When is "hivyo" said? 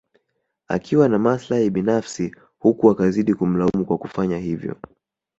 4.37-4.75